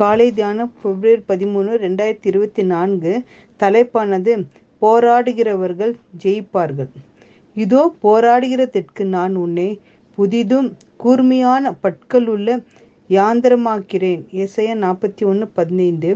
காலை 0.00 0.26
தியானம் 0.32 0.72
பிப்ரவரி 0.80 1.20
பதிமூணு 1.28 1.70
ரெண்டாயிரத்தி 1.84 2.28
இருபத்தி 2.30 2.62
நான்கு. 2.72 3.12
தலைப்பானது 3.60 4.32
போராடுகிறவர்கள் 4.82 5.92
ஜெயிப்பார்கள். 6.24 6.90
இதோ 7.56 7.80
போராடுகிறதற்கு 8.04 9.04
நான் 9.14 9.34
உன்னை 9.44 9.68
புதிதும் 10.18 10.68
கூர்மையான 11.02 11.72
பற்களுள்ள 11.82 12.48
யாந்திரமாக்கிறேன். 13.10 14.22
இசைய 14.44 14.70
நாற்பத்தி 14.84 15.24
ஒன்று 15.30 15.46
பதினைந்து. 15.58 16.10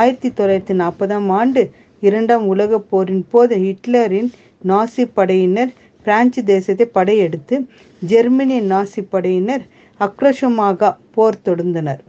ஆயிரத்தி 0.00 0.30
தொள்ளாயிரத்தி 0.38 0.76
நாற்பதாம் 0.82 1.28
ஆண்டு 1.38 1.62
இரண்டாம் 2.02 2.46
உலகப் 2.52 2.88
போரின் 2.90 3.24
போது 3.32 3.56
ஹிட்லரின் 3.66 4.30
நாசி 4.64 5.04
படையினர் 5.18 5.72
பிரான்சு 6.06 6.42
தேசத்தை 6.44 6.86
படையெடுத்து 6.98 7.56
ஜெர்மனிய 8.02 8.62
நாசி 8.72 9.02
படையினர் 9.14 9.66
அக்ரஷமாக 10.00 10.96
போர் 11.14 11.44
தொடர்ந்தனர் 11.48 12.02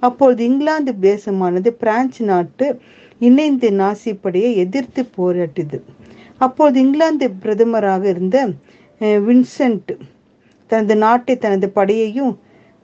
அப்பொழுது 0.00 0.44
இங்கிலாந்து 0.44 0.92
தேசமானது 1.00 1.70
பிரான்ஸ் 1.82 2.22
நாட்டு 2.22 2.66
இணைந்து 3.18 3.68
நாசிப்படையை 3.70 4.50
எதிர்த்து 4.56 5.02
போராட்டியது 5.16 5.78
அப்பொழுது 6.38 6.78
இங்கிலாந்து 6.80 7.26
பிரதமராக 7.42 8.04
இருந்த 8.04 8.38
வின்சென்ட் 9.26 9.92
தனது 10.70 10.96
நாட்டை 10.96 11.34
தனது 11.38 11.66
படையையும் 11.74 12.32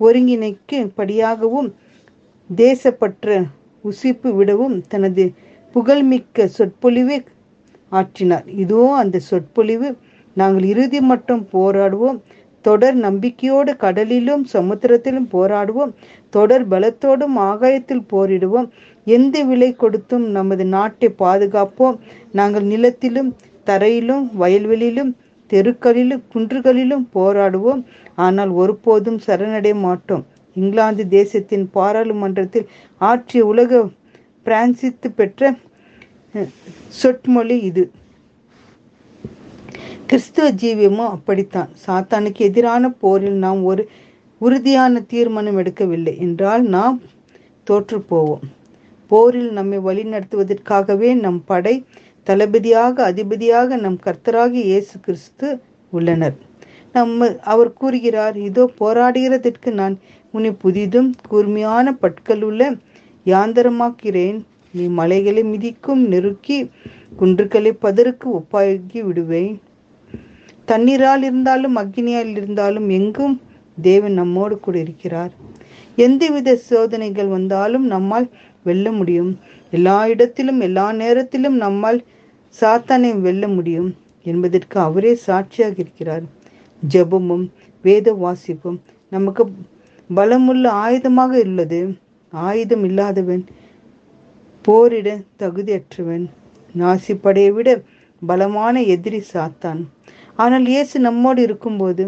ஒருங்கிணைக்கும்படியாகவும் 0.01 1.68
தேசப்பற்ற 2.51 3.27
உசிப்பு 3.84 4.29
விடவும் 4.34 4.77
தனது 4.88 5.24
புகழ்மிக்க 5.74 6.46
சொற்பொழிவை 6.46 7.18
ஆற்றினார். 7.93 8.46
இதோ 8.62 8.82
அந்த 8.95 9.16
சொற்பொழிவு 9.29 9.88
நாங்கள் 10.37 10.62
இறுதி 10.62 11.01
மட்டும் 11.01 11.43
போராடுவோம். 11.52 12.18
தொடர் 12.66 12.96
நம்பிக்கையோடு 13.05 13.73
கடலிலும் 13.84 14.45
சமுத்திரத்திலும் 14.52 15.28
போராடுவோம். 15.34 15.92
தொடர் 16.37 16.64
பலத்தோடும் 16.68 17.37
ஆகாயத்தில் 17.51 18.09
போரிடுவோம். 18.12 18.68
எந்த 19.16 19.37
விலை 19.51 19.70
கொடுத்தும் 19.82 20.27
நமது 20.37 20.65
நாட்டை 20.74 21.09
பாதுகாப்போம். 21.23 21.96
நாங்கள் 22.38 22.66
நிலத்திலும் 22.73 23.30
தரையிலும் 23.65 24.26
வயல்வெளியிலும் 24.40 25.12
தெருக்களிலும் 25.51 26.26
குன்றுகளிலும் 26.35 27.07
போராடுவோம். 27.15 27.80
ஆனால் 28.26 28.52
ஒருபோதும் 28.63 29.20
சரணடைய 29.26 29.74
மாட்டோம். 29.87 30.24
இங்கிலாந்து 30.60 31.04
தேசத்தின் 31.09 31.66
பாராளுமன்றத்தில் 31.76 32.68
ஆற்றிய 32.98 33.42
உலக 33.52 33.80
பிரான்சித்து 34.46 35.09
பெற்ற 35.18 35.51
சொற்மொழி 37.01 37.57
இது. 37.70 37.85
கிறிஸ்துவ 40.11 40.47
ஜீவியமும் 40.61 41.11
அப்படித்தான். 41.15 41.69
சாத்தானுக்கு 41.85 42.41
எதிரான 42.49 42.85
போரில் 43.03 43.37
நாம் 43.43 43.61
ஒரு 43.71 43.83
உறுதியான 44.41 45.03
தீர்மானம் 45.13 45.59
எடுக்கவில்லை. 45.63 46.15
என்றால் 46.27 46.65
நாம் 46.75 46.97
தோற்று 47.66 47.99
போவோம் 48.01 48.43
போரில் 49.11 49.53
நம்மை 49.59 49.79
வழிநடத்துவதற்காகவே 49.79 51.11
நம் 51.21 51.38
படை 51.45 51.75
தளபதியாக 52.27 53.05
அதிபதியாக 53.11 53.79
நம் 53.85 54.01
கர்த்தராக 54.07 54.53
இயேசு 54.71 54.95
கிறிஸ்து 55.07 55.49
உள்ளனர். 55.93 56.37
நம்ம 56.95 57.31
அவர் 57.53 57.73
கூறுகிறார் 57.81 58.37
இதோ 58.49 58.66
போராடுகிறதற்கு 58.83 59.71
நான் 59.81 59.97
உன்னை 60.35 60.55
புதிதும் 60.65 61.11
கூர்மையான 61.31 61.97
பட்களுள்ள 62.03 62.63
யாந்தரமாக்கிறேன். 63.27 64.38
நீ 64.75 64.87
மலைகளை 65.00 65.43
மிதிக்கும் 65.55 66.05
நெருக்கி 66.12 66.61
குன்றுகளை 67.21 67.75
பதருக்கு 67.87 68.28
ஒப்பாகி 68.38 69.00
விடுவேன். 69.09 69.56
தண்ணீரால் 70.71 71.22
இருந்தாலும் 71.22 71.76
அக்னியால் 71.76 72.32
இருந்தாலும் 72.37 72.88
எங்கும் 72.99 73.37
தேவன் 73.78 74.12
நம்மோடு 74.12 74.54
கூட 74.60 74.76
இருக்கிறார். 74.78 75.32
எந்தவித 75.97 76.50
சோதனைகள் 76.69 77.31
வந்தாலும் 77.37 77.87
நம்மால் 77.87 78.28
வெல்ல 78.69 78.87
முடியும். 78.98 79.32
எல்லா 79.71 79.98
இடத்திலும் 80.12 80.60
எல்லா 80.60 80.87
நேரத்திலும் 80.93 81.56
நம்மால் 81.56 82.00
சாத்தானை 82.60 83.10
வெல்ல 83.21 83.44
முடியும் 83.48 83.91
என்பதற்கு 84.26 84.76
அவரே 84.81 85.12
சாட்சியாக 85.26 85.76
இருக்கிறார். 85.78 86.25
ஜபமும் 86.82 87.47
வேத 87.84 88.12
வாசிப்பும் 88.25 88.78
நமக்கு 89.14 89.42
பலமுள்ள 90.19 90.64
ஆயுதமாக 90.84 91.32
உள்ளது. 91.47 91.81
ஆயுதம் 92.32 92.84
இல்லாதவன் 92.84 93.42
போரிட 94.64 95.08
தகுதியற்றவன். 95.38 96.26
நாசிப்படையை 96.75 97.52
விட 97.52 97.69
பலமான 98.22 98.82
எதிரி 98.94 99.20
சாத்தான். 99.32 99.81
ஆனால் 100.42 100.66
இயேசு 100.72 100.96
நம்மோடு 101.06 101.40
இருக்கும்போது 101.48 102.04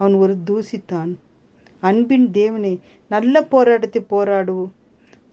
அவன் 0.00 0.16
ஒரு 0.24 0.34
தூசித்தான். 0.48 1.12
அன்பின் 1.88 2.26
தேவனை 2.40 2.74
நல்ல 3.10 3.42
போராட்டத்தை 3.52 4.00
போராடுவோம் 4.14 4.72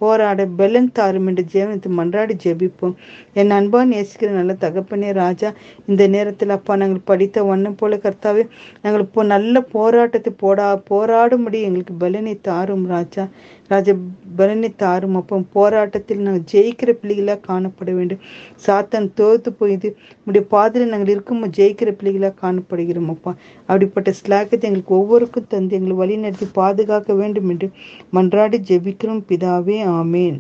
போராட 0.01 0.45
பெலன் 0.59 0.89
தாரும் 0.97 1.27
என்று 1.29 1.43
ஜெவனத்தை 1.53 1.89
மன்றாடி 1.97 2.33
ஜெபிப்போம். 2.43 2.95
என் 3.39 3.53
அன்பான் 3.57 3.91
நேசிக்கிற 3.93 4.29
நல்ல 4.37 4.53
தகப்பனே 4.63 5.09
ராஜா 5.19 5.49
இந்த 5.89 6.03
நேரத்தில் 6.15 6.55
அப்பா 6.55 6.73
நாங்கள் 6.81 7.07
படித்த 7.11 7.43
வண்ணம் 7.49 7.77
போல 7.81 7.99
கர்த்தாவே 8.05 8.43
நாங்கள் 8.83 9.05
இப்போ 9.07 9.23
நல்ல 9.33 9.61
போராட்டத்தை 9.75 10.33
போடா 10.43 10.67
போராடும்படி 10.91 11.59
எங்களுக்கு 11.67 11.95
பலனை 12.03 12.35
தாரும் 12.49 12.85
ராஜா. 12.95 13.25
ராஜா 13.73 13.95
பலனை 14.35 14.69
தாரும். 14.75 15.15
அப்போ 15.15 15.39
போராட்டத்தில் 15.57 16.23
நாங்கள் 16.27 16.47
ஜெயிக்கிற 16.53 16.91
பிள்ளைகளாக 17.01 17.39
காணப்பட 17.49 17.91
வேண்டும். 17.95 18.21
சாத்தன் 18.65 19.09
தோத்து 19.19 19.51
போயிது. 19.59 19.91
உடைய 20.25 20.43
பாதையில் 20.49 20.91
நாங்கள் 20.91 21.13
இருக்கும் 21.15 21.43
ஜெயிக்கிற 21.59 21.91
பிள்ளைகளாக 21.99 22.35
காணப்படுகிறோம். 22.43 23.09
அப்பா 23.15 23.31
அப்படிப்பட்ட 23.65 24.13
ஸ்லாக்கத்தை 24.21 24.67
எங்களுக்கு 24.69 24.95
ஒவ்வொருக்கும் 24.99 25.49
தந்து 25.49 25.75
எங்களை 25.75 25.97
வழி 25.97 26.17
நடத்தி 26.17 26.47
பாதுகாக்க 26.53 27.13
வேண்டும் 27.13 27.49
என்று 27.49 27.69
மன்றாடி 28.13 28.59
ஜெபிக்கிறோம். 28.71 29.23
பிதாவே 29.31 29.77
ஆமேன். 29.99 30.39